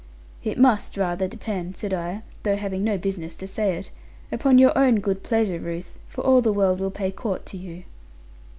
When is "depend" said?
1.27-1.77